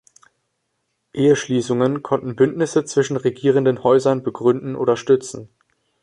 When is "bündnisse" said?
2.35-2.85